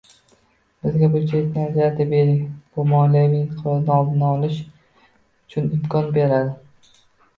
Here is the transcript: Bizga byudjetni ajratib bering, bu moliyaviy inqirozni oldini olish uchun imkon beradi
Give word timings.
Bizga 0.85 1.09
byudjetni 1.15 1.59
ajratib 1.65 2.15
bering, 2.15 2.39
bu 2.77 2.85
moliyaviy 2.93 3.43
inqirozni 3.43 3.95
oldini 3.99 4.27
olish 4.33 4.59
uchun 4.65 5.73
imkon 5.79 6.13
beradi 6.17 6.95